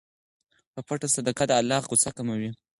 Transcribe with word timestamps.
په 0.73 0.79
پټه 0.87 1.07
صدقه 1.15 1.43
د 1.47 1.51
الله 1.59 1.83
غصه 1.89 2.09
کموي. 2.17 2.49